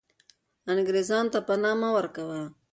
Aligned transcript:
انګریزانو 0.71 1.31
ته 1.33 1.39
پنا 1.47 1.71
مه 1.79 1.89
ورکوه. 1.95 2.39